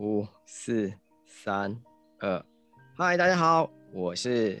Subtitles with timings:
[0.00, 0.90] 五四
[1.26, 1.76] 三
[2.20, 2.42] 二，
[2.96, 4.54] 嗨，大家好，我是，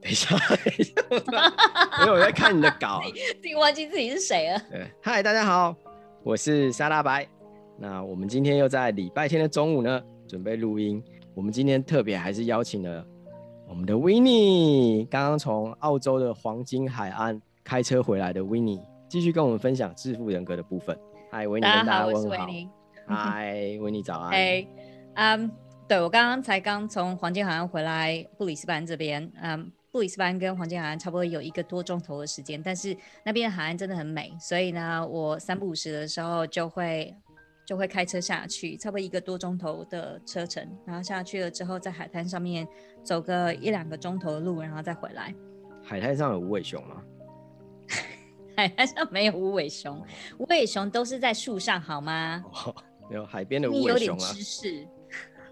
[0.00, 0.94] 等一下，等一下，
[2.00, 3.02] 因为我在看你的稿，
[3.42, 4.58] 自己忘记自己是谁了。
[4.70, 5.76] 对，嗨，大家好，
[6.24, 7.28] 我是沙大白。
[7.76, 11.04] 那我们今天又在礼拜天的中午呢，准备录音。
[11.34, 13.06] 我们今天特别还是邀请了
[13.68, 20.98] 我们的 Winnie，刚刚从澳洲的黄金海岸开车回来的 Winnie，继续跟我们分享致富人格的部分。
[21.30, 22.46] 嗨，Winnie，跟大家问好。
[23.14, 24.30] 嗨，维尼早安。
[25.88, 37.16] 对，我刚刚才刚从黄金海岸回来布里斯班这边，嗯，布里斯班跟黄金海岸差不多有一个多钟头的时间，但是那边的海岸真的很美，所以呢，我三不五时的时候就会
[37.64, 42.68] 就会开车下去，差不多一个多钟头的车程，然后下去了之后，在海滩上面
[43.02, 45.34] 走个一两个钟头的路，然后再回来。
[45.82, 47.02] 海滩上有无尾熊吗？
[48.54, 50.04] 海滩上没有无尾熊，
[50.38, 52.44] 无尾熊都是在树上，好吗？
[53.08, 54.34] 没有海边的无尾熊啊。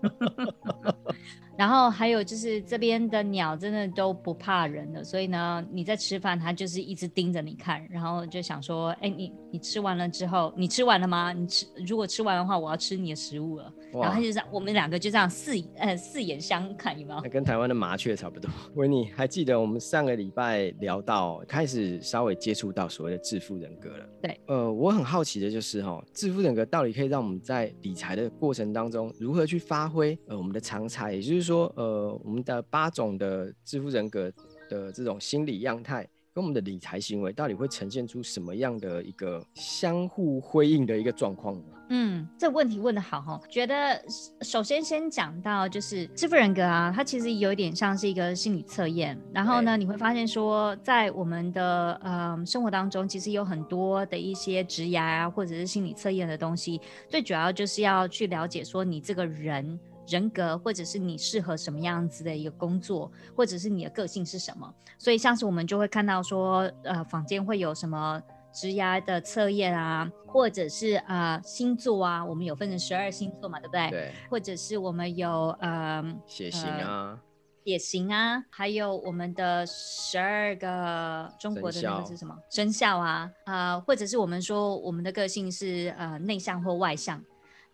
[1.56, 11.32] 然后还有就是这边的鸟真的都不怕人的，所以呢，你在吃饭，它就是一直盯着你看，然后就想说，哎，你你吃完了之后，你吃完了吗？
[11.32, 13.72] 你吃如果吃完的话，我要吃你的食物了。
[13.92, 17.20] 然后就这样，我们两个就这样四呃四眼相看，有没有？
[17.30, 18.50] 跟台湾的麻雀差不多。
[18.74, 24.06] 维尼还记得我们上个礼拜聊到，开始稍微接触到所谓的致富人格了。
[24.20, 34.30] 对，呃，我很好奇的就是哈，致富人格到底可以让我们在理财的过程当中如何去发挥呃我们的长才，也就是说呃我们的八种的致富人格
[34.68, 36.06] 的这种心理样态。
[36.34, 41.64] 跟我们的理财行为到底会呈现出什么样的一个相互辉映的一个状况呢？
[41.88, 43.40] 嗯，这问题问的好哈。
[43.48, 43.98] 觉得
[44.42, 49.18] 首先先讲到就是致富人格啊，它其实有一点像是一个心理测验。
[49.32, 56.78] 然后呢，你会发现说，在我们的呃生活当中，其实有很多的一些职涯啊，或者是心理测验的东西，
[57.08, 59.80] 最主要就是要去了解说你这个人。
[60.06, 64.72] 人格，或者是你适合什么样子的一个工作，或者是你的个性是什么？
[64.98, 68.22] 所以，像是我们就会看到说，呃，坊间会有什么
[68.52, 73.90] 职涯的测验啊，或者是啊、呃、星座啊，我们有分成十二星座嘛，对不对？
[73.90, 74.12] 对。
[74.30, 77.18] 或者是我们有呃血型啊，
[77.64, 83.30] 血型啊，还有我们的十二个中国的那个是什么生肖啊？
[83.44, 87.22] 呃，或者是我们说我们的个性是呃内向或外向。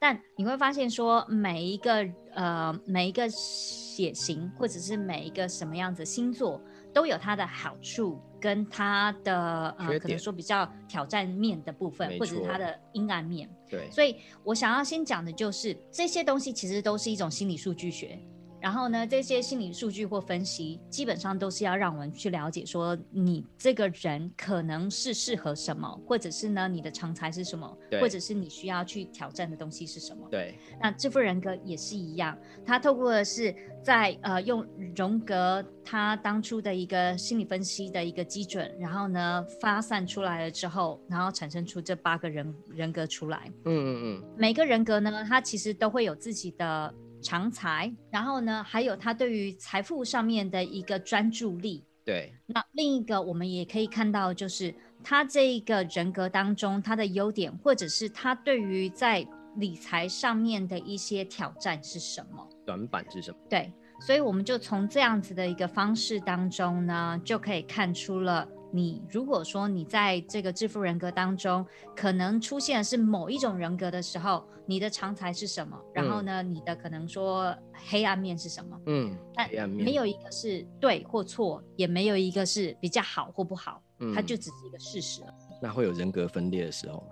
[0.03, 2.05] 但你会发现，说每一个
[2.35, 6.61] 呃每一个血型，或者是每一个什么样子星座，
[6.93, 13.49] 都有它的好处跟它的呃可能说比较挑战面的部分，或者是它的阴暗面。
[13.71, 18.19] 对，所以我想要先讲的就是这些东西，其实都是一种心理数据学。
[18.63, 30.29] 然后呢，这些心理数据或分析，基本上都是要让我们去了解，说你这个人可能是适合什么，或者是呢，你的长才是什么，或者是你需要去挑战的东西是什么。
[30.31, 30.57] 对。
[30.81, 33.53] 那这副人格也是一样，他透过的是
[33.83, 34.65] 在呃用
[34.95, 43.51] 荣格他当初的一个心理分析的一个基准，然后呢发散出来了之后，然后产生出这八个人人格出来。
[43.65, 44.25] 嗯嗯嗯。
[44.37, 46.95] 每个人格呢，他其实都会有自己的。
[47.23, 51.85] 长才，然后呢，还有他对于财富上面的一个专注力。
[52.05, 52.35] 对。
[52.47, 54.75] 那另一个我们也可以看到，就是
[55.05, 62.47] 他这一个人格当中他的优点，或者是他对于在理财上面的一些挑战是什么？
[62.67, 63.39] 短板是什么？
[63.49, 63.73] 对。
[64.05, 68.47] 所以我们就从这样子的一个方式当中呢，就可以看出了。
[68.75, 71.65] 你如果说你在这个致富人格当中，
[71.95, 75.79] 可能出现的是某一种人格的时候，你的常才是什么？
[75.79, 77.55] 嗯、然后呢，你的可能说
[77.91, 78.77] 黑暗面是什么？
[78.87, 85.23] 嗯，但没有一个是对或错，也没有一个是比较好或不好，嗯、它就只是一个事实。
[85.61, 87.07] 那会有人格分裂的时候吗？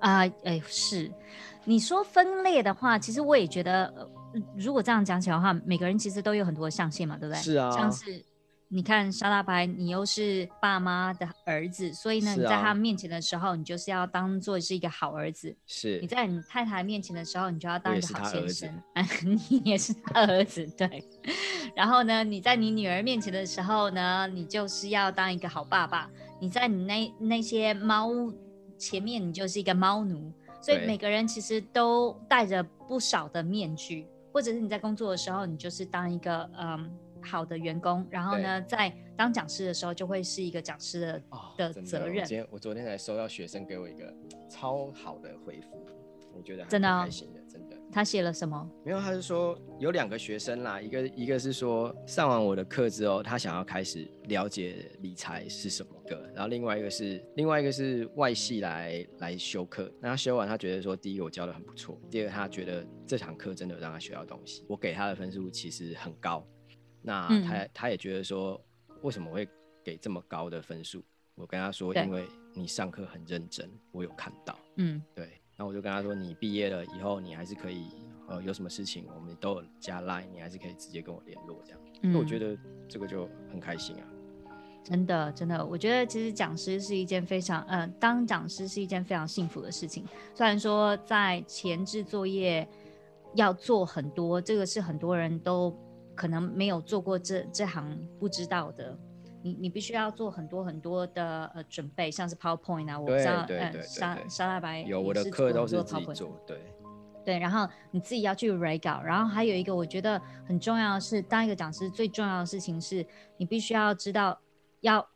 [0.00, 1.10] 啊、呃，哎，是。
[1.64, 3.86] 你说分裂的话，其实我也觉得，
[4.32, 7.42] 呃、如果这样讲起来的话，每个人其实都有很多的象限嘛，对不对？
[7.42, 8.24] 是啊，像是。
[8.70, 15.56] 你看沙大白，你又是爸妈的儿子，所以呢，啊、你在他面前的时候，你就是要当做是一个好儿子。
[15.66, 15.98] 是。
[16.02, 18.82] 你在你太太面前的时候，你就要当一个好先生。
[19.48, 21.02] 你也是他儿子，对。
[21.74, 26.10] 然后呢，你在你女儿面前的时候呢，你就是要当一个好爸爸。
[26.38, 28.10] 你在你那那些猫
[28.78, 30.32] 前面，你就是一个猫奴。
[30.62, 36.90] 所以每个人其实都戴着不少的面具，或者是你在工作的时候，你就是当一个嗯。
[37.20, 42.24] 好的员工，然后呢，在当讲师的时候，就会是一个讲师的、哦、的责任。
[42.24, 44.14] 今天我昨天才收到学生给我一个
[44.48, 45.84] 超好的回复，
[46.32, 47.76] 我觉得很真的开心的，真的。
[47.90, 48.70] 他写了什么？
[48.84, 66.46] 没有，他是说有两个学生啦，一个一个是说上完我的课之后，他想要开始了解理财是什么个，然后另外一个是另外一个是外系来来修课，那他修完他觉得说，第一个我教的很不错，第二个他觉得这堂课真的让他学到东西，我给他的分数其实很高，
[67.02, 68.62] 那他、嗯、他也觉得说
[69.02, 69.48] 为什么会
[69.82, 71.02] 给这么高的分数？
[71.34, 75.37] 我跟他说，因为你上课很认真，我有看到，嗯，对。
[75.58, 77.88] 那我就跟他说，你毕业了以后，你还是可以，
[78.28, 81.80] 呃，有什么事情我们都有加 line，你还是可以直接跟我联络这样。
[82.02, 82.56] 嗯，我觉得
[82.88, 84.06] 这个就很开心啊。
[84.84, 90.06] 真的，真的，我觉得其实讲师是一件非常，呃，当讲师是一件非常幸福的事情。
[90.32, 92.66] 虽然说在前置作业
[93.34, 95.76] 要做很多，这个是很多人都
[96.14, 98.96] 可能没有做过这这行不知道的。
[99.42, 106.58] 你你必须要做很多很多的呃准备，像是 PowerPoint 啊，我不知道，呃，沙沙大白有我的课都是自己做，对
[107.24, 113.06] 对，然后你自己要去 write 稿，然后还有一个我觉得很重要的是，当一个讲师最重要的事情是
[113.36, 114.40] 你必须要知道
[114.80, 115.06] 要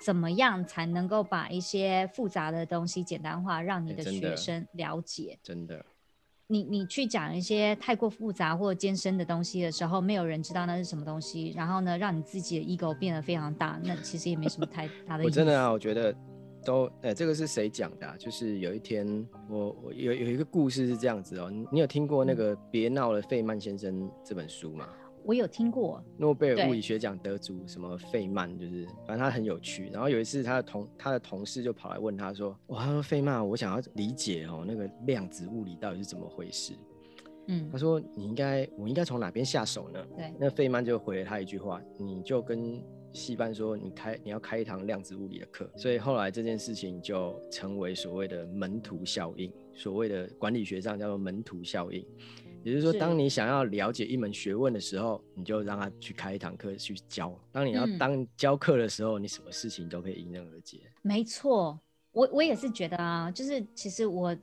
[0.00, 5.74] 怎么样才能够把一些复杂的东西简单化，让你的学生了解，真的。
[5.74, 5.86] 真的
[6.50, 15.28] 你你去讲一些太过复杂或艰深的东西的时候，没有人知道那是什么东西，然后呢，让你自己的 ego 变得非常大，那其实也没什么太大的意思。
[15.28, 16.14] 我真的啊，我觉得
[16.64, 18.16] 都，这个是谁讲的、啊？
[18.18, 19.06] 就是有一天，
[19.50, 24.88] 我我有有一个故事是这样子哦，你你有听过那个《别闹了，费曼先生》这本书吗？
[25.24, 29.88] 我有听过诺贝尔物理学奖得主什么费曼，就是反正他很有趣。
[29.92, 36.74] 然后有一次他的同他的同事就跑来问他说：“哇，他说费曼，我想要理解哦那个量子物理到底是怎么回事。”
[37.50, 42.82] 嗯，他说：“你应该我应该从哪边下手呢？”对，那费曼就回了他一句话：“你就跟
[43.12, 52.04] 系办说，你开你要开一堂量子物理的课。”所以后来这件事情就成为所谓的门徒效应，所谓的管理学上叫做门徒效应。
[52.64, 57.32] 也就是说，当你想要了解一门学问的时候，你就让他去开一堂课去教。
[57.52, 60.80] 当你要当教课的时候，嗯，你什么事情都可以迎刃而解。
[61.02, 61.78] 没错，
[62.12, 64.36] 我我也是觉得啊，就是其实我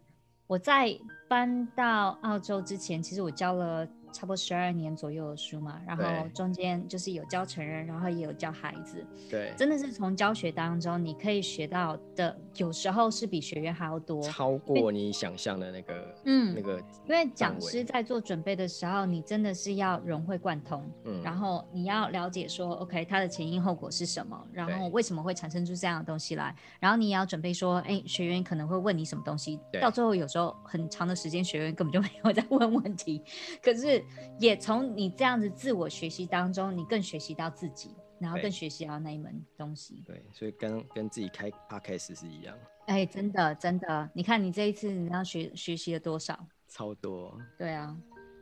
[0.47, 0.97] 我在
[1.27, 3.87] 搬到澳洲之前，其实我教了。
[4.15, 6.03] 差不多十二年左右的书嘛，然后
[6.33, 9.05] 中间就是有教成人，然后也有教孩子。
[9.29, 16.81] 对，真的是从教学当中你可以学到的，有时候是比学员还要多，超过你想象的那个，嗯，那个。
[17.05, 33.21] 因为讲师在做准备的时候，你真的是要融会贯通，嗯，然后你要了解说，OK，它的前因后果是什么，然后为什么会产生出这样的东西来，然后你也要准备说，哎，学员可能会问你什么东西，到最后有时候很长的时间，学员根本就没有在问问题，
[33.61, 34.04] 可是。
[34.39, 40.03] 也从你这样子自我学习当中，你更学习到自己，然后更学习到那一门东西。
[40.05, 42.55] 对，所以跟跟自己开 podcast 是一样。
[42.87, 46.37] 哎、欸，真的真的，你看你这一次你要学学习了多少？
[46.67, 47.39] 超多。
[47.57, 47.95] 对啊，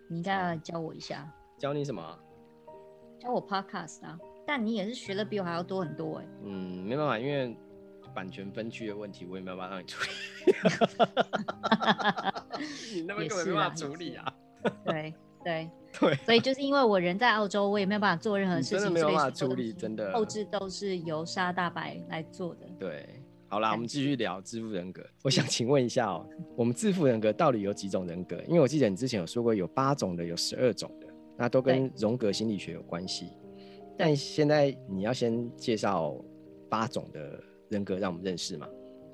[0.10, 1.31] 你应该要教我一下。
[1.57, 2.19] 教你什么？
[3.19, 4.19] 教我 podcast 啊！
[4.45, 6.30] 但你也是学的比我还要多很多哎、欸。
[6.44, 7.57] 嗯，没办法，因为
[8.13, 10.09] 版权分区的问题，我也没有办法让你处理。
[12.94, 14.36] 你那边根本没办法处理啊。
[14.83, 15.13] 对。
[15.44, 15.69] 对
[16.00, 22.68] 对，所以就是因为我人在澳洲，我也没有办法做任何事情，真的没有办法处理，真的后置都是由沙大白来做的。
[22.80, 23.07] 对，
[23.48, 25.06] 好啦，我们继续聊自负人格。
[25.24, 28.42] 我想请问一下哦、喔，我们自负人格到底有几种人格？
[28.48, 31.07] 因为我记得你之前有说过有八种的，有十二种的，
[31.38, 33.30] 那都跟荣格心理学有关系。
[33.95, 36.16] 但现在你要先介绍
[36.68, 38.68] 八种的人格，让我们认识吗？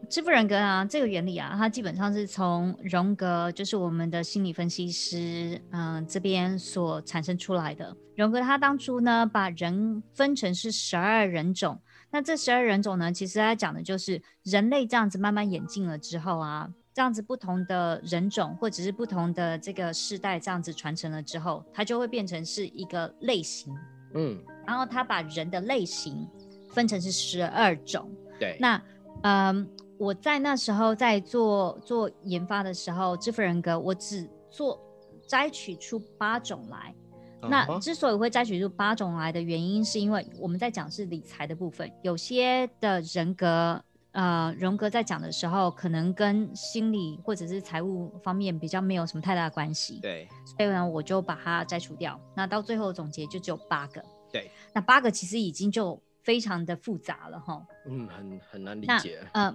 [0.07, 7.95] 自负人格啊，这个原理啊，它基本上是从荣格，就是我们的心理分析师，嗯、呃，这边所产生出来的。
[8.15, 11.79] 荣格他当初呢，把人分成是十二人种。
[12.09, 23.71] 那这十二人种呢，其实他讲的就是人类这样子慢慢演进了之后啊，这样子不同的人种或者是不同的这个世代这样子传承了之后，它就会变成是一个类型。
[24.15, 26.27] 嗯，然后他把人的类型
[26.73, 28.09] 分成是十二种。
[28.39, 28.81] 对，那
[29.21, 29.69] 嗯。
[29.99, 34.79] 我在那时候在做做研发的时候，支付人格我只做
[35.27, 36.95] 摘取出八种来。
[37.41, 37.49] Uh.
[37.49, 49.99] 那之所以会摘取出八种来的原因，是因为我们在讲是理财的部分，有些的人格，呃，荣格在讲的时候，可能跟心理或者是财务方面比较没有什么太大的关系。
[50.01, 52.17] 对，所以呢，我就把它摘除掉。
[52.33, 54.01] 那到最后总结就只有八个。
[54.31, 57.61] 对，那八个其实已经就非常的复杂了哈。
[57.85, 59.19] 嗯，很很难理解。
[59.33, 59.53] 呃。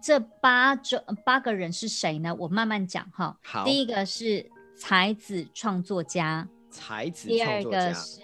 [0.00, 2.34] 这八种八个人是谁呢？
[2.34, 3.36] 我慢慢讲哈。
[3.42, 7.28] 好，第一个是才子创作家，才子。
[7.28, 8.20] 第二个是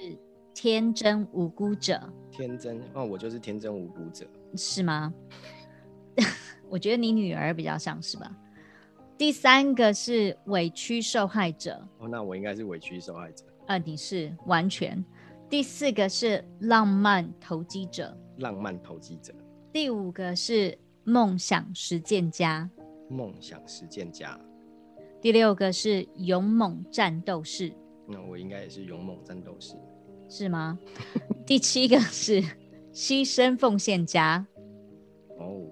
[0.54, 5.12] 天真无辜者，天真，那、哦、我就是天真无辜者，是吗？
[6.68, 8.34] 我觉得你女儿比较像是吧？
[9.16, 11.80] 第三个是委屈受害者。
[11.98, 13.44] 哦，那我应该是委屈受害者。
[13.66, 15.04] 呃，你是完全。
[15.48, 18.16] 第四个是浪漫投机者。
[18.38, 19.34] 浪漫投机者。
[19.72, 20.76] 第五个是
[21.09, 22.69] 梦想实践家。
[23.09, 24.38] 梦想实践家。
[25.23, 27.73] 第六个是勇猛战斗士。
[28.07, 29.75] 那我应该也是勇猛战斗士。
[30.29, 30.79] 是吗？
[31.47, 32.43] 第七个是
[32.93, 34.47] 牺牲奉献家。
[35.38, 35.65] 哦。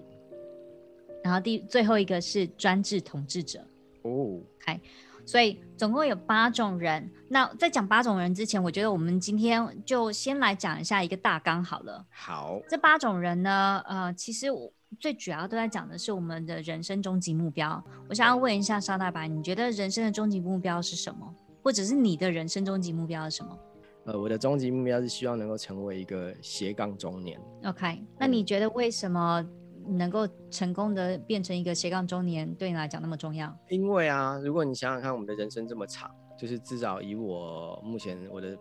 [1.23, 3.59] 然后第最后一个是专制统治者。
[4.01, 4.41] 哦。
[4.59, 4.81] OK，
[5.23, 7.07] 所以总共有八种人。
[7.29, 12.03] 那在讲八种人之前，我觉得我们今天就先来讲一下一个大纲好了。
[12.09, 12.59] 好。
[12.67, 17.83] 这八种人呢，呃，其实我最主要都在讲的是我们的人生终极目标。
[18.09, 21.33] 我想要问一下沙大白，你觉得人生的终极目标是什么？
[21.61, 23.57] 或者是你的人生终极目标是什么？
[24.05, 27.37] 呃，我的终极目标是希望能够成为一个斜杠中年。
[27.65, 29.45] OK，那你觉得为什么
[29.85, 33.53] 能够成功的变成一个斜杠中年，对你来讲那么重要？
[33.67, 38.57] 因为啊，如果你想想看，我们的人生这么长，就是至少以我目前我的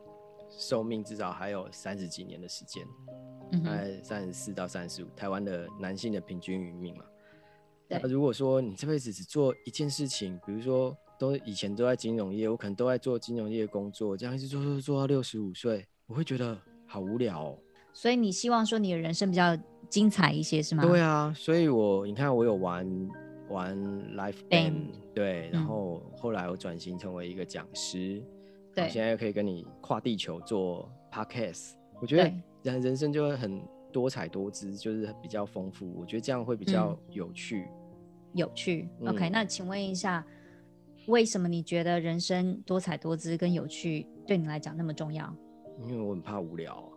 [0.57, 2.85] 寿命至少还有三十几年的时间，
[3.63, 7.05] 大概三十四到三十五，台湾的男性的平均余命嘛。
[7.89, 8.01] 对。
[8.03, 10.97] 那如果说你这辈子只做一件事情，比如说。
[11.19, 16.55] 都以前都在金融业，我可能都在做金融业工作，这样一直做做做到六十五岁，我会觉得
[16.87, 17.59] 好无聊哦。
[17.95, 19.57] 所以你希望说你的人生比较
[19.89, 20.85] 精彩一些，是吗？
[20.85, 22.87] 对啊，所以我你看我有玩
[23.49, 23.75] 玩
[24.15, 28.23] life band，对，然后后来我转型成为一个讲师，
[28.77, 33.61] 对，现在又可以跟你跨地球做 podcast，我觉得人人生就会很
[33.93, 37.63] 多彩多姿，就是比较丰富，我觉得这样会比较有趣。
[37.63, 37.73] 嗯、
[38.35, 40.25] 有趣，OK，、嗯、那请问一下。
[41.07, 45.33] 为什么你觉得人生多彩多姿跟有趣对你来讲那么重要？
[45.85, 46.91] 因为我很怕无聊啊，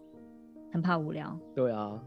[0.74, 1.40] 很怕无聊。
[1.54, 2.04] 对啊，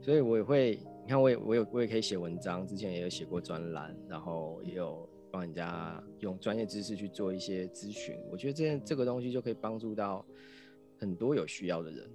[0.00, 8.16] 所以我也会，你看，我也我有我也可以写文章，之前也有写过专栏，然后也有帮人家用专业知识去做一些咨询。
[8.30, 10.24] 我觉得这这个东西就可以帮助到
[10.96, 12.10] 很多有需要的人。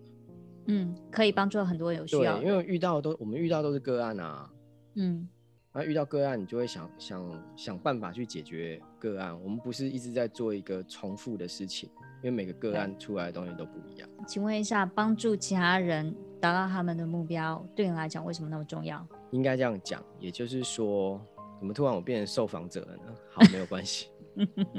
[0.68, 2.42] 嗯，可以帮助很多有需要的。
[2.42, 4.50] 对，因为遇到都我们遇到都是个案啊。
[4.96, 5.28] 嗯。
[5.74, 9.38] 那遇到个案，你就会想想想办法去解决个案。
[9.44, 11.90] 我们不是一直在做一个重复的事情，
[12.24, 14.10] 因为每个个案出来的东西都不一样。
[14.26, 19.06] 请问一下，帮助其他人达到他们的目标，对你来讲为什么那么重要？
[19.32, 21.22] 应该这样讲，也就是说，
[21.60, 23.16] 怎么突然我变成受访者了呢？
[23.32, 24.10] 好，没有关系。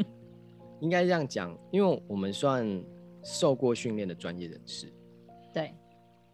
[0.80, 2.66] 应该这样讲，因为我们算
[3.22, 4.92] 受过训练的专业人士。
[5.54, 5.72] 对。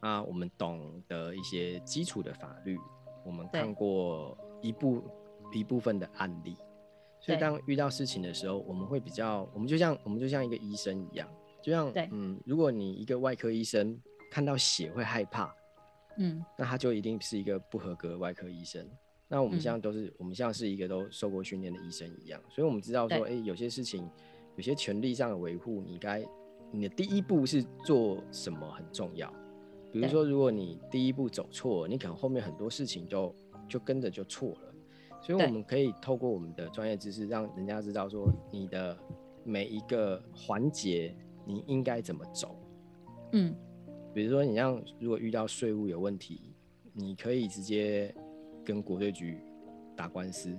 [0.00, 2.78] 啊，我们懂得一些基础的法律，
[3.24, 4.36] 我们看过。
[4.62, 5.04] 一部
[5.52, 6.56] 一部分的案例，
[7.20, 11.28] 所以当遇到事情的时候，我们会比较，我们就像我们就像一个医生一样，
[11.62, 13.96] 就像嗯，如果你一个外科医生
[14.30, 15.54] 看到血会害怕，
[16.16, 18.84] 嗯，那他就一定是一个不合格的外科医生。
[19.28, 24.08] 那我们现在都是，嗯、我们像是一个都受过训练的医生一样，所以我们知道说，哎、欸，有些事情，
[24.56, 26.24] 有些权利上的维护，你该
[26.70, 29.32] 你的第一步是做什么很重要。
[29.92, 33.34] 比如说，如果你第一步走错，你可能后面很多事情就。
[33.68, 34.74] 就跟着就错了，
[35.20, 38.96] 所以我们可以透过我们的专业知识，让人家知道说你的
[39.42, 41.12] 每一个环节
[41.44, 42.56] 你应该怎么走。
[43.32, 43.52] 嗯，
[44.14, 46.54] 比如说你像如果遇到税务有问题，
[46.92, 48.14] 你可以直接
[48.66, 49.38] 跟国税局
[49.96, 50.54] 打官司。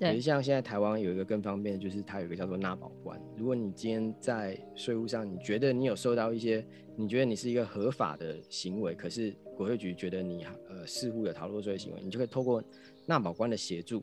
[0.00, 3.20] 对，像现在台湾有一个更方便的，就是它有一个叫做纳保官。
[3.36, 12.60] 如果你今天在税务上你觉得你有受到一些，你觉得你是一个合法的行为，可是国税局觉得你呃似乎有逃漏税行为，你就可以透过
[13.06, 14.02] 纳保官的协助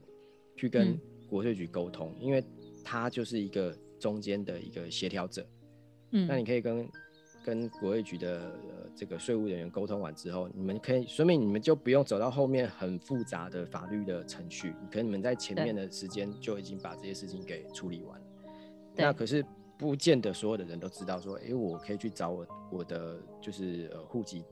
[0.55, 2.41] 去跟国税局沟通，嗯，因为
[2.85, 5.45] 他就是一个中间的一个协调者。
[6.11, 6.87] 嗯，那你可以跟。
[7.43, 18.25] 跟国税局的、呃、这个税务人员沟通完之后，你们可以说明你们就不用走到后面很复杂的法律的程序，可能你们在前面的时间就已经把这些事情给处理完了。
[18.95, 19.43] 那可是
[19.77, 24.43] 不见得所有的人都知道说，哎、欸，我可以去找我我的就是呃户籍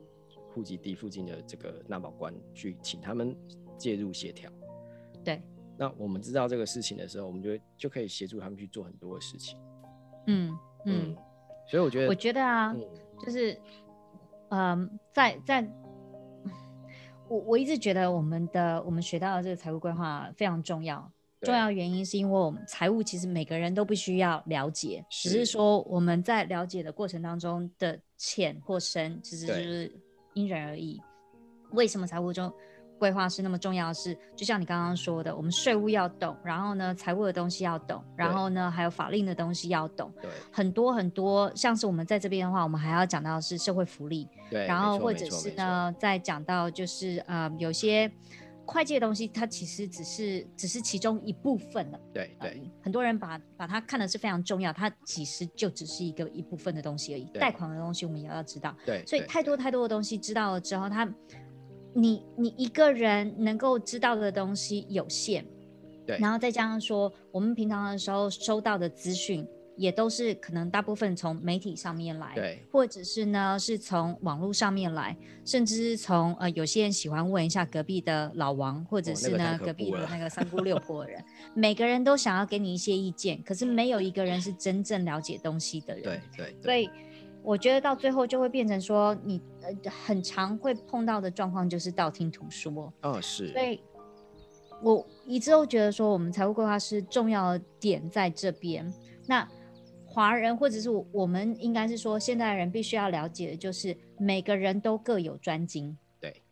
[0.53, 3.36] 户籍地附近的这个纳保官去请他们
[3.77, 4.51] 介入协调。
[5.24, 5.41] 对。
[5.77, 9.58] 那我们知道这个事情的时候，我们就就可以协助他们去做很多的事情。
[10.27, 11.15] 嗯嗯。
[11.15, 11.15] 嗯
[11.70, 12.82] 所以我觉得，我觉得啊，嗯、
[13.24, 13.56] 就是，
[14.50, 15.62] 嗯，在在，
[17.28, 21.12] 我我一直觉得我们的我们学到的这个财务规划非常重要。
[21.42, 29.90] 重要原因是因为我们财务其实每个人都必须要了解，只是说我们在了解的过程当中的浅或深，其实就是
[30.34, 31.02] 因人而异。
[31.72, 32.52] 为什么财务中？
[33.00, 48.12] 规划是那么重要的事，就像你刚刚说的，我们税务要懂，然后呢，财务的东西要懂，然后呢，还有法令的东西要懂，对，很多很多，像是我们在这边的话，我们还要讲到的是社会福利，对，然后或者是呢，再讲到就是呃，有些
[48.65, 52.00] 会计的东西，它其实只是只是其中一部分的。
[52.13, 57.24] 对对，很多人把把它看的是非常重要，它其实就只是一个一部分的东西而已。
[57.34, 58.75] 贷款的东西我们也要知道。
[58.86, 61.03] 对，所以太多太多的东西知道了之后，他
[61.93, 65.46] 你你一个人能够知道的东西有限。
[66.05, 69.48] 对，然后再加上说，我们平常的时候收到的资讯。
[69.79, 75.15] 也都是可能大部分从媒体上面来，对，或者是呢是从网络上面来，
[75.46, 86.62] 甚至是从呃有些人喜欢问一下隔壁的老王，或者是呢、哦那个、隔壁的那个三姑六婆的人，每个人都想要给你一些意见，可是没有一个人是真正了解东西的人，对对，对。
[86.62, 86.89] 所以
[87.41, 92.93] 我觉得到最后就会变成说，你呃很常会碰到的状况就是道听途说。
[93.01, 93.51] 哦，是。
[93.53, 93.81] 所以
[94.81, 98.93] 我一直都觉得说，我们财务规划师重要的点在这边。
[99.25, 99.48] 那
[100.05, 105.98] 华人或者是我们应该是说，现代人必须要了解的就是每个人都各有专精。
[106.19, 106.43] 对。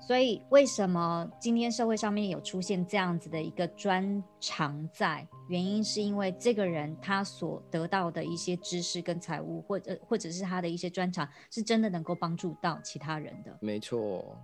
[0.00, 5.26] 所以为什么今天社会上面有出现这样子的一个专长在？
[5.48, 13.56] 原因是因为这个人他所得到的一些知识跟财务，或者或者是他的一些专长，是真的能够帮助到其他人的。
[13.60, 14.38] 没错。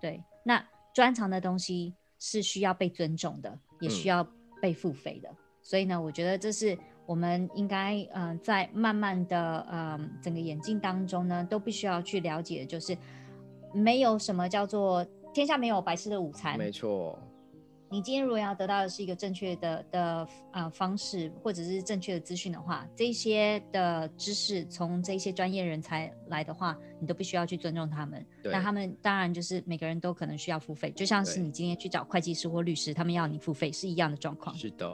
[0.00, 0.22] 对。
[0.42, 0.64] 那
[0.94, 4.26] 专长的东西是需要被尊重的，也需要
[4.60, 5.28] 被付费的。
[5.30, 5.36] 嗯。
[5.62, 6.76] 所以呢，我觉得这是。
[7.06, 12.98] 我们应该呃，在慢慢的呃整个演进当中呢，都必须要去了解，就是
[13.72, 16.58] 没有什么叫做天下没有白吃的午餐。
[16.58, 17.16] 没错。
[17.88, 28.24] 你今天如果要得到的是一个正确的的呃方式，或者是正确的资讯的话，这些的知识从这些专业人才来的话，你都必须要去尊重他们。
[28.42, 34.54] 那他们当然就是每个人都可能需要付费，就像是你今天去找会计师或律师，他们要你付费是一样的状况。
[34.56, 34.92] 是的。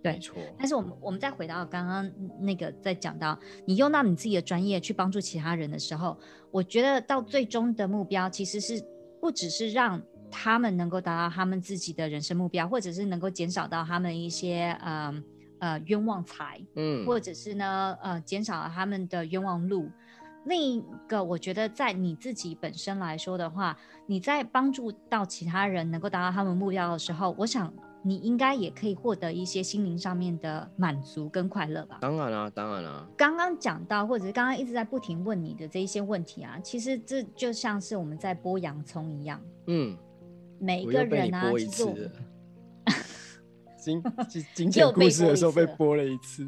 [0.00, 0.36] 对，没错。
[0.56, 2.08] 但是我们我们再回到刚刚
[2.40, 6.16] 那个，在讲到你用到你自己的专业去帮助其他人的时候，
[6.52, 8.80] 我觉得到最终的目标其实是
[9.20, 15.22] 不只是让他们能够达到他们自己的人生目标，或者是能够减少到他们一些呃
[15.58, 19.90] 呃冤枉财，嗯，或者是呢呃减少了他们的冤枉路。
[20.44, 27.72] 另一个，我觉得在你自己本身来说的话，你在帮助到其他人能够达到他们目标的时候，我想。
[28.00, 31.98] 你应该也可以获得一些心灵上面的满足跟快乐吧？
[32.00, 33.08] 当然啦、啊，当然啦、啊。
[33.18, 39.42] 刚刚讲到，或者是刚刚一直在不停问你的这一些问题啊，其实这就像是我们在剥洋葱一样。
[39.66, 39.98] 嗯。
[40.58, 42.10] 每一个人啊，其实
[43.76, 44.02] 金
[44.54, 46.46] 金钱故事的时候被播了一次，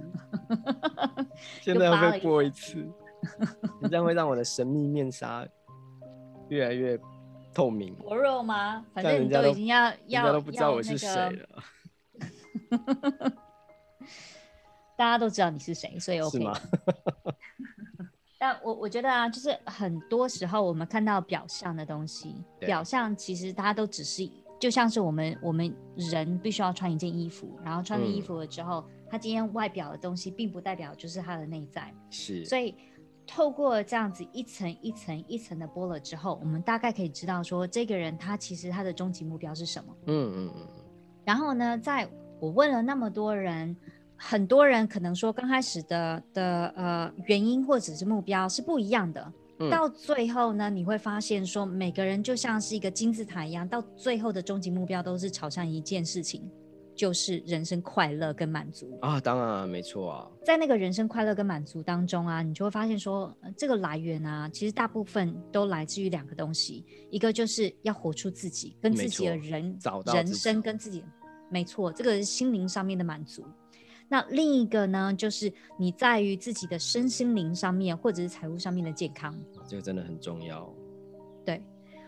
[1.62, 2.76] 现在要被播一次，
[3.80, 5.46] 你这样会让我的神秘面纱
[6.48, 6.98] 越来越。
[7.52, 8.86] 透明薄弱吗？
[8.94, 11.48] 反正你都已经要要，人家都不知道我是谁了。
[14.96, 16.38] 大家都知道你是谁，所以 OK。
[18.40, 31.94] 但我我觉得啊，就是很多时候我们看到表象的东西，表象其实大家都只是，就像是我们我们人必须要穿一件衣服，然后穿了衣服了之后，他、嗯、今天外表的东西，并不代表就是他的内在。
[32.10, 32.74] 是，所以。
[33.26, 39.94] 透过这样子一层一层一层的剥了之后，我们大概可以知道说，这个人他其实他的终极目标是什么。
[40.06, 40.66] 嗯嗯嗯。
[41.24, 43.76] 然后呢，在我问了那么多人，
[44.22, 49.32] 很多人可能说刚开始的的呃原因或者是目标是不一样的。
[49.58, 49.70] 嗯。
[49.70, 56.48] 到最后呢，你会发现说，每个人就像是一个金字塔一样，到最后的终极目标都是朝向一件事情。
[56.92, 60.28] 就是人生快乐跟满足啊，当然、啊、没错啊。
[60.44, 71.02] 在那个人生快乐跟满足当中啊，你就会发现说，这个来源啊，其实大部分都来自于两个东西，一个就是要活出自己，跟自己的人找到人生跟自己，
[71.48, 73.46] 没错，这个是心灵上面的满足。
[74.10, 79.34] 那另一个呢，就是你在于自己的身心灵上面，或者是财务上面的健康，
[79.68, 80.68] 这个真的很重要。
[81.46, 81.62] 对。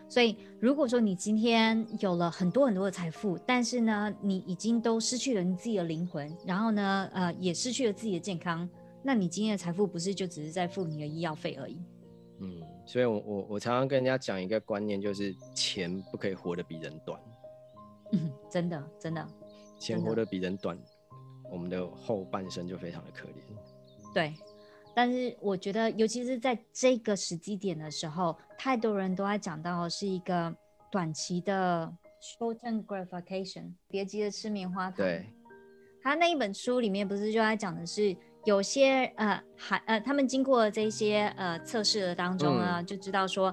[0.09, 8.69] 所以，如果说你今天有了很多很多的财富，但是呢，你已经都失去了你自己的灵魂，然后呢，呃，也失去了自己的健康，
[9.01, 11.81] 那你今天的财富不是就只是在付你的医药费而已？
[12.41, 17.19] 嗯，所以我我我常常跟人家讲一个观念，就是钱不可以活得比人短。
[18.11, 19.27] 嗯， 真的真的，
[19.79, 20.77] 钱活得比人短，
[21.51, 24.13] 我们的后半生就非常的可怜。
[24.13, 24.33] 对。
[24.95, 30.55] 但是我觉得，尤其是在这个时机点的时候，太多人都在讲到是一个
[30.91, 34.97] 短期的 short-term gratification，别急着吃棉花糖。
[34.97, 35.25] 对，
[35.99, 43.51] 他那一本书里面不是就在讲的是，有些呃孩呃他们经过这些呃测试的当中呢，嗯、就知道说，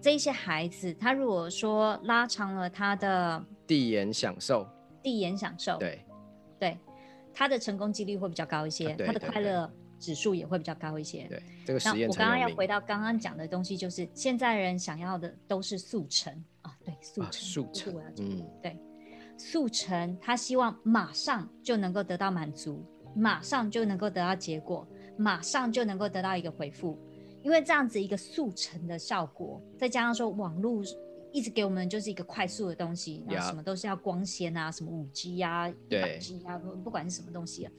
[0.00, 4.66] 这些孩子他如果说拉长了他的递延享受，
[5.02, 6.02] 递延享受，对
[6.58, 6.78] 对，
[7.34, 9.70] 他的成功几率会比较高一些，啊、对对对，他的快乐。
[10.00, 11.26] 指数也会比较高一些。
[11.28, 12.00] 对，这个实验。
[12.00, 18.76] 那我刚刚要回到刚刚讲的东西，就是现在人想要的都是速成啊，对，速成，速成，嗯，对，
[19.38, 26.98] 速成，他希望马上就能够得到满足，马上就能够得到结果，马上就能够得到一个回复，
[27.42, 30.82] 因为这样子一个速成的效果，再加上说网络
[31.34, 37.72] 一直给我们就是一个快速的东西，然后什么都是要光纤啊，什么五 G 啊、一百 G 啊，不管是什么东西啊，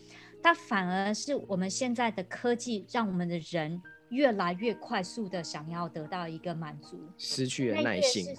[0.44, 8.36] 它反而是我们现在的科技让我们的人越来越快速的想要得到一个满足，失去了耐性。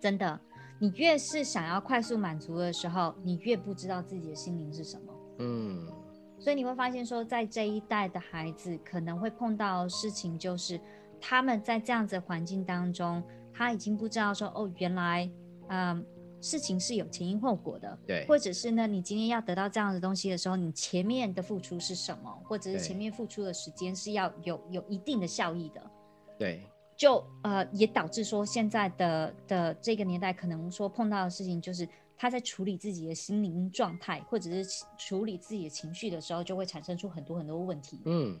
[0.00, 0.40] 真的，
[0.78, 5.12] 你越是想要快速满足的时候，你越不知道自己的心灵是什么。
[5.40, 5.86] 嗯，
[6.38, 10.80] 所以你会发现说，在这一代的孩子可能会碰到的事情，就是
[11.20, 13.22] 他们在这样子的环境当中，
[13.58, 15.28] 他已经不知道说，哦，原来，
[15.68, 16.06] 嗯，
[16.40, 17.98] 事情是有前因后果的。
[18.06, 18.24] 对。
[18.28, 22.30] 或者是呢，你今天要得到这样的东西的时候，你前面的付出是什么？
[22.44, 25.90] 或者是前面付出的时间是要有有一定的效益的。
[26.38, 26.62] 对。
[26.96, 38.00] 就呃，也导致说现在的的这个年代，可能说碰到的事情，就是他在处理自己的心灵状态，或者是处理自己的情绪的时候，就会产生出很多很多问题。
[38.04, 38.36] 嗯，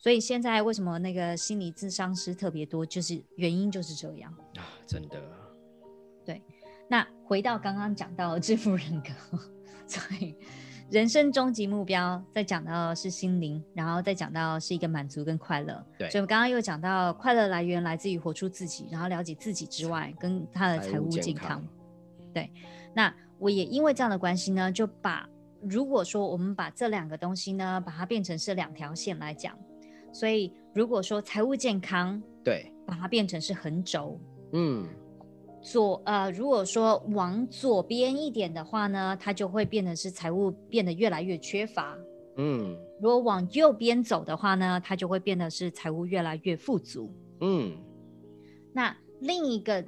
[0.00, 5.22] 所以现在为什么那个心理智商师特别多，就是原因就是这样啊，真的。
[6.24, 6.42] 对，
[6.88, 9.38] 那回到刚刚讲到的致富人格，
[9.86, 10.34] 所以。
[10.90, 15.86] 人生终极目标，再讲到是心灵，然后再讲到是一个满足跟快乐。
[15.96, 21.08] 对，所以我们刚刚又讲到快乐来源来自于活出自己，然后了解自己之外，跟他的财务。
[21.08, 21.64] 健康
[22.34, 22.50] 对，
[22.92, 25.28] 那我也因为这样的关系呢，就把
[25.62, 29.56] 如果说我们把这两个东西呢，把它变成是两条线来讲，
[30.12, 34.18] 所以如果说财务健康，对，把它变成是横轴，
[34.52, 34.86] 嗯。
[35.62, 41.98] 左呃，如果说往左边一点的话呢，它就会变得是财务变得越来越缺乏。
[42.38, 47.12] 嗯，如果往右边走的话呢，它就会变得是财务越来越富足。
[47.42, 47.76] 嗯，
[48.72, 49.84] 那另一个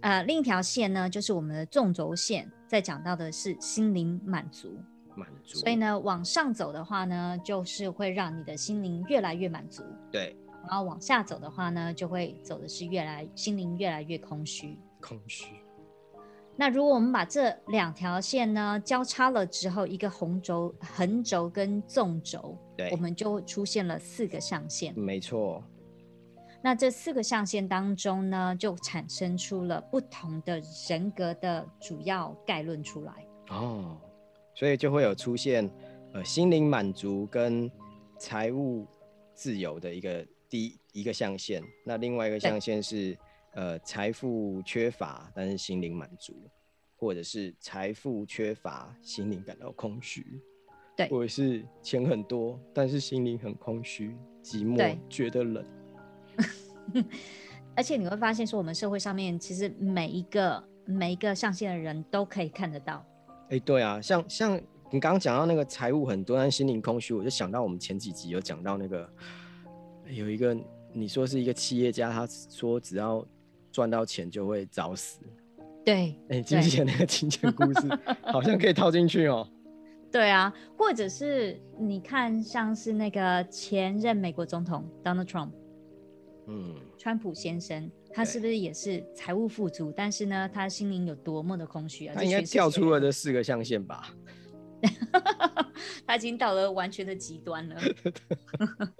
[0.00, 4.74] 呃另一条线呢，就是我们的纵轴线，在讲到的是心灵满足。
[5.14, 5.58] 满足。
[5.58, 9.82] 所以呢，往上走的话呢，就是会让你的心灵越来越满足。
[10.10, 10.36] 对。
[10.68, 14.78] 然后往下走的话呢，就会走的是越来心灵越来越空虚。
[15.00, 15.56] 空虚。
[16.54, 24.96] 那如果我们把这两条线呢交叉了之后，一个横轴、横轴跟纵轴，对，我们就出现了四个象限。
[24.96, 25.64] 没错。
[26.62, 33.12] 那这四个象限当中呢，就产生出了不同的人格的主要概论出来。
[33.48, 33.96] 哦，
[34.54, 35.68] 所以就会有出现
[36.12, 37.70] 呃心灵满足跟
[38.18, 38.86] 财务
[39.34, 41.62] 自由的一个第一一个象限。
[41.84, 43.16] 那另外一个象限是。
[43.54, 46.48] 呃，财富缺乏，但是心灵满足，
[46.96, 50.40] 或者是财富缺乏，心灵感到空虚，
[50.96, 55.62] 对，或者是钱很多，但是心灵很空虚、寂寞，觉得冷。
[57.76, 63.04] 而且你会发现，说我们社会上面其实每一个每一个象限的人都可以看得到。
[63.52, 64.56] 哎、欸，对啊，像像
[64.90, 69.06] 你刚刚讲到那个财务很多，但心灵空虚，我就想到我们前几集有讲到那个
[70.06, 70.56] 有一个
[70.90, 73.22] 你说是一个企业家，他说只要
[73.70, 75.20] 赚到钱就会早死，
[75.84, 77.86] 对，哎、欸，记不记得那个金钱故事？
[78.22, 79.46] 好像可以套进去哦。
[80.10, 85.50] 对啊，或者是你看，像是那个前任美国总统 Donald Trump，
[86.46, 89.92] 嗯，川普先生，他是不是也是财务富足？
[89.96, 92.14] 但是呢，他心灵有多么的空虚啊？
[92.14, 94.14] 他应该跳出了这四个象限吧？
[96.06, 97.80] 他已经到了完全的极端了，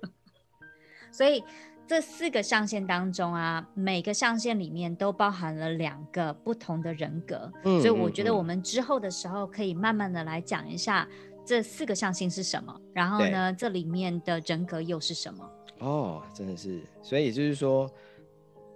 [1.12, 1.42] 所以。
[1.84, 11.06] 这四个象限当中啊，每个象限里面都包含了两个不同的人格，嗯，所以我觉得我们之后的时候可以慢慢的来讲一下
[11.44, 15.50] 这四个象限是什么，然后呢，这里面的人格又是什么？
[15.80, 17.90] 哦，真的是，所以也就是说，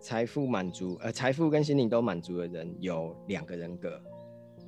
[0.01, 4.01] 财富满足，呃，财富跟心灵都满足的人有两个人格，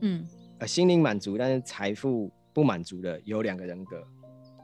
[0.00, 0.26] 嗯，
[0.58, 4.02] 呃，心灵满足，但是财富不满足的有两个人格，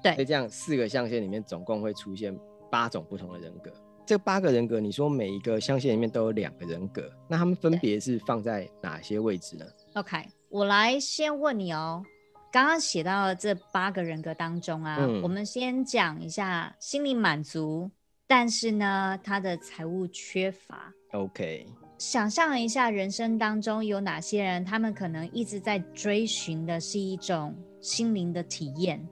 [0.02, 2.36] 对，所以这样四个象限里面总共会出现。
[2.70, 3.70] 八种不同的人格，
[4.04, 12.02] 这八个人格，你说每一个象限里面都有两个人格，那他们分别是放在哪些位置呢？OK，我来先问你哦，
[12.50, 17.88] 刚刚写到的这八个人格当中啊，嗯、我们先讲一下心灵满足，
[18.26, 20.92] 但是呢，他的财务缺乏。
[21.12, 21.66] OK，
[21.98, 29.06] 想象一下人生当中有哪些人，他们可能一直在追寻的是一种心灵的体验，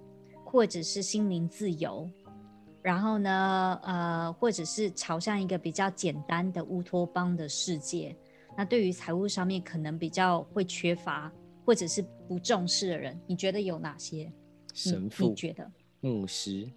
[0.44, 2.08] 或者是心灵自由。
[2.82, 8.16] 然后呢，呃，或者是朝向一个比较简单的乌托邦的世界。
[8.56, 11.32] 那对于财务上面可能比较会缺乏，
[11.64, 14.32] 或者是不重视的人，你觉得有哪些？
[14.74, 15.28] 神父？
[15.28, 15.70] 你觉得？
[16.00, 16.68] 牧师、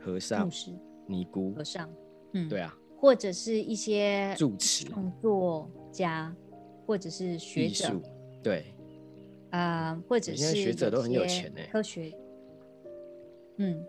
[0.00, 0.72] 和尚、牧师、
[1.06, 1.88] 尼姑、和尚，
[2.32, 2.76] 嗯，对啊。
[2.96, 6.34] 或者是一些住持、创作家，
[6.86, 8.00] 或者是学者，
[8.42, 8.74] 对，
[9.50, 12.10] 呃，或者是学者都很有钱呢，科学，
[13.58, 13.84] 嗯，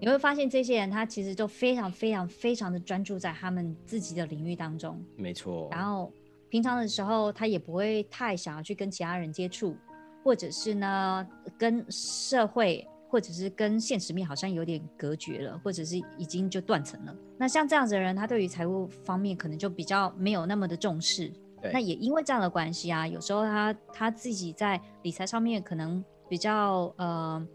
[0.00, 5.68] 你会发现这些人他其实都非常非常非常的专注在他们自己的领域当中，没错。
[5.70, 6.12] 然后
[6.48, 9.76] 平常的时候他也不会太想要去跟其他人接触，
[10.24, 11.24] 或者是呢
[11.56, 12.84] 跟社会。
[13.10, 17.14] 或者是跟现实面好像有点隔绝了，或者是已经就断层了。
[17.36, 21.32] 那像这样子的人，他对于财务方面可能就比较没有那么的重视。
[21.72, 27.46] 那也因为这样的关系啊，有时候他他自己在理财上面可能比较呃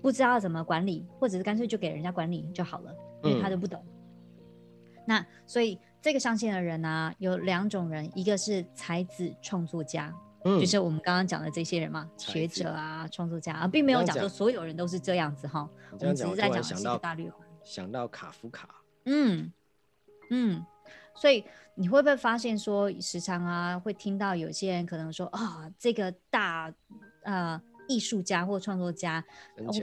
[0.00, 3.80] 不知道怎么管理，或者是干脆就给人家管理就好了，因为他都不懂。
[3.86, 10.12] 嗯、那所以这个上线的人呢、啊，有两种人，一个是才子创作家。
[10.44, 15.68] 嗯、就是我们刚刚讲的这些人嘛，学者啊，创作家啊，并没有讲说所有人都是这样子哈。
[15.92, 17.30] 我们只是在讲的是一个大略。
[17.62, 18.68] 想到卡夫卡。
[19.04, 19.52] 嗯
[20.30, 20.64] 嗯，
[21.14, 21.44] 所以
[21.76, 26.72] 你会不会发现说，时常啊会听到有些人可能说啊，这个大
[27.22, 29.24] 呃艺术家或创作家，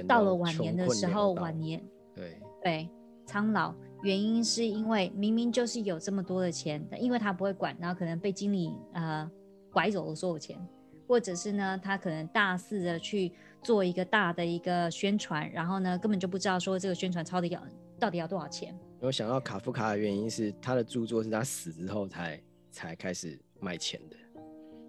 [0.08, 1.82] 到了晚年的时候，晚年
[2.13, 2.89] 对对
[3.26, 9.32] 苍老，原因是因为明明就是有这么多的钱，因为他不会管，然后可能被经理呃。
[9.80, 10.60] 拐走了所有钱，
[11.08, 13.32] 或者是呢，他可能大肆的去
[13.63, 17.63] 做一个大的一个宣传，然后呢，根本就不知道说这个宣传超的要
[17.98, 18.78] 到底要多少钱。
[19.00, 24.18] 我想到卡夫卡的原因是他的著作是他死之后才才开始卖钱的，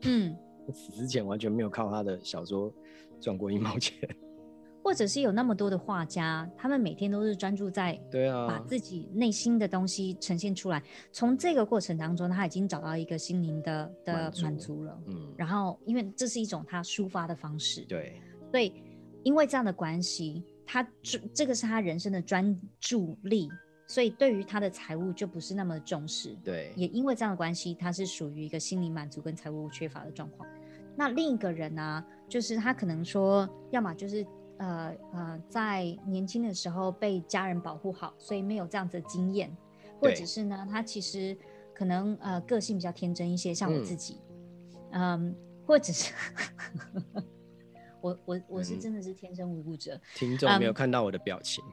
[0.07, 0.37] 嗯，
[0.73, 2.75] 死之前完全没有靠他的小说
[3.21, 3.97] 赚过一毛钱。
[4.91, 10.83] 或者是有那么多的画家，他们每天都是专注在对啊，把自己内心的东西呈现出来。
[11.13, 15.01] 从这个过程当中，他已经找到一个心灵的的满足了。
[15.07, 17.83] 嗯，然后因为这是一种他抒发的方式。
[17.83, 18.83] 对，所以
[19.23, 23.49] 因为这样的关系，他这这个是他人生的专注力，
[23.87, 26.37] 所以对于他的财务就不是那么重视。
[26.43, 30.49] 对，也因为这样的关系，他是属于一个心理满足跟财务缺乏的状况。
[30.97, 34.27] 那另一个人呢、啊，就是他可能说，要么就是。
[34.61, 39.51] 呃呃，在年轻的时候被家人保护好，所以没有这样子的经验，
[39.99, 41.35] 或者是呢，他其实
[41.75, 44.21] 可能呃个性比较天真一些，像我自己，
[44.91, 46.13] 嗯，嗯或者是
[48.03, 51.65] 我我我是真的是天生无辜者，听众没有看到我的表情，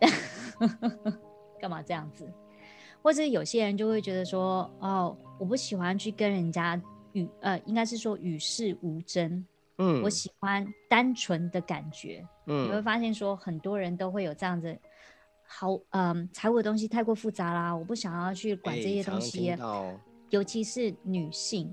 [1.60, 2.28] 干嘛这样子？
[3.02, 6.80] 或者有些人就会觉得说，哦，我不喜欢去跟人家
[7.12, 9.46] 与呃，应该是说与世无争。
[9.78, 12.26] 嗯，我喜欢单纯的感觉。
[12.46, 14.76] 嗯，你会发现说很多人都会有这样子，
[15.46, 19.50] 好，嗯，财务的东西太过复杂啦，我不想要去管这些东西。
[19.50, 19.98] 欸、
[20.30, 21.72] 尤其是女性，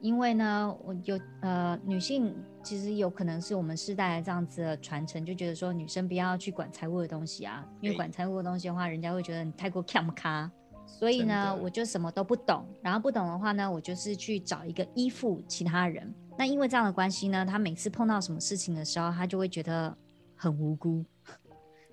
[0.00, 10.50] 因为呢，我有呃，女性其实有可能是我们世代这样子的传承，就觉得说女生不要去管财务的东西啊，因为管财务的东西的话，人家会觉得你太过 cam 卡。
[10.88, 16.12] 所以呢，我就什么都不懂，然后不懂的话呢，我就是去找一个依附其他人。
[16.36, 19.96] 那因为这样的关系呢，他每次碰到什么事情的时候，他就会觉得
[20.34, 21.04] 很无辜。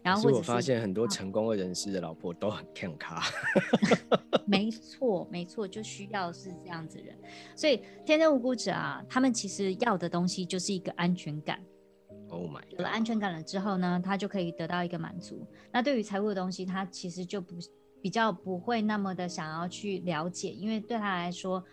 [0.02, 3.24] 然后或者是，我发现很多成功的人士的老婆都很看卡。
[4.46, 7.18] 没错，没错，就需要是这样子的人。
[7.56, 11.60] 所以天真无辜者啊，他们其实要的东西就是一个安全感。
[12.30, 12.62] Oh my！
[12.70, 15.44] 有了安全感了之后呢，他就可以得到一个满足。
[15.72, 17.56] 那对于财务的东西，他其实就不
[18.06, 21.64] 比较不会那么的想要去了解，因为对他来说。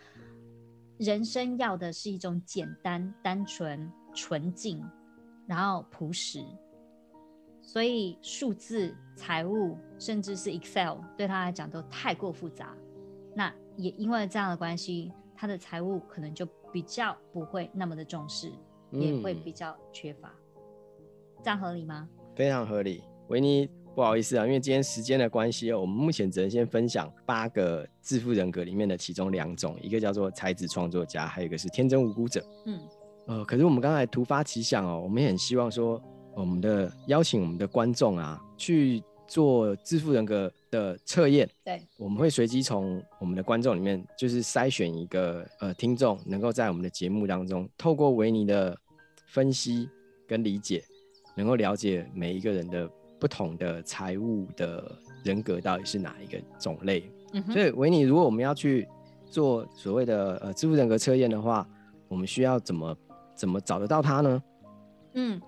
[0.98, 4.82] 人生要的是一种简单、单纯、纯净，
[5.46, 6.42] 然后朴实。
[7.60, 12.74] 所以数字、财务，甚至是 Excel，对他来讲都太过复杂。
[13.34, 18.50] 那也因为这样的关系，他的财务可能就比较不会那么的重视，
[18.92, 20.32] 嗯、也会比较缺乏。
[21.42, 22.08] 这样合理吗？
[22.34, 23.68] 非常合理，维尼。
[23.94, 32.42] 不好意思啊，因为今天时间的关系，我们目前只能先分享八个致富人格里面的其中两种，一个叫做才子创作家，还有一个是天真无辜者。
[32.64, 32.80] 嗯，
[33.26, 36.02] 呃，可是我们刚才突发奇想哦，我们也很希望说，
[36.34, 41.46] 我们的邀请我们的观众啊去做致富人格的测验。
[41.62, 48.74] 对，我们会随机从我们的观众里面，就是筛选一个呃听众，能够在我们的节目当中，透过维尼的
[49.26, 49.86] 分析
[50.26, 50.82] 跟理解，
[51.36, 52.90] 能够了解每一个人的。
[53.22, 57.08] 不同的财务的人格到底是哪一个种类？
[57.34, 58.88] 嗯、所以维尼，如果我们要去
[59.30, 61.64] 做所谓的呃支付人格测验的话，
[62.08, 62.96] 我们需要怎么
[63.36, 64.42] 怎么找得到它呢？
[65.14, 65.40] 嗯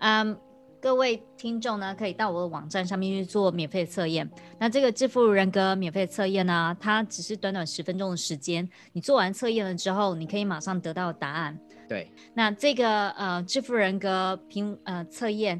[0.00, 0.36] 嗯，
[0.78, 4.30] 各位听众呢，可以到我的网站上面去做免费测验。
[4.58, 11.58] 那这个致富人格免费测验呢，它只是短短十分钟的时间，你做完测验了之后，你可以马上得到答案。
[11.88, 15.58] 对，那这个呃致富人格评呃测验。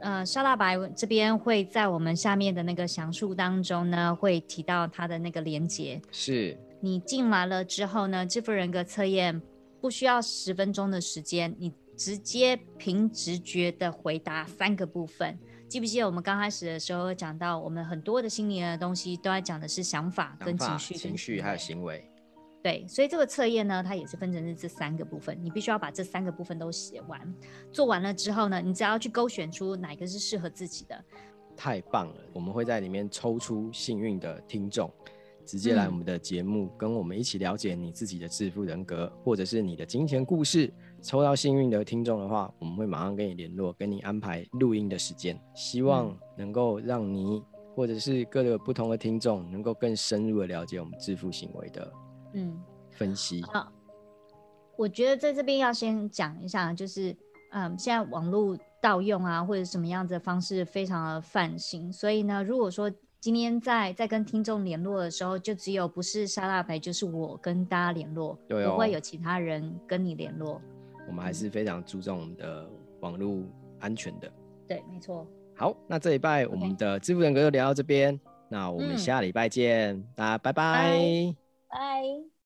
[0.00, 6.00] 呃，沙大白这边会在我们下面的那个详述当中呢，会提到他的那个连接。
[6.10, 9.42] 是你进来了之后呢，支付人格测验
[9.80, 15.36] 不需要十分钟的时间，你直接凭直觉的回答三个部分。
[15.68, 22.08] 记不记得我们刚开始的时候讲到，我们很多的心理的东西都在讲的是想法跟情绪、情绪还有行为。
[22.62, 27.34] 对，所以这个测验呢，它也是分成是这三个部分，你必须要把这三个部分都写完。
[27.70, 31.04] 做完了之后呢，你只要去勾选出哪个是适合自己的。
[31.56, 32.14] 太棒了！
[32.32, 34.88] 我们会在里面抽出幸运的听众，
[35.44, 40.72] 直接来我们的节目，嗯、跟我们一起了解你自己的致富人格，或者是你的金钱故事。
[41.00, 45.40] 抽到幸运的听众的话，我们会马上跟你联络，跟你安排录音的时间。
[45.54, 47.42] 希望能够让你
[47.74, 51.92] 或者是各个不同的听众，能够更深入的了解我们致富行为的。
[52.34, 52.60] 嗯，
[52.90, 53.42] 分析。
[53.52, 53.72] 好，
[54.76, 57.16] 我觉得在这边要先讲一下，就是，
[57.52, 70.60] 嗯，现在网络盗用啊，或者什么样子的方式非常的泛行，所以呢，如果说今天在在跟听众联络的时候，就只有不是沙拉白，就是我跟大家联络，对哦，不会有其他人跟你联络。
[71.08, 72.68] 我们还是非常注重我们的
[73.00, 73.42] 网络
[73.80, 74.30] 安全的。
[74.68, 75.26] 对，没错。
[75.56, 81.47] 好，那这礼拜我们的支付人格就聊到这边.那我们下礼拜见，嗯、大家拜拜。
[81.68, 82.37] 拜。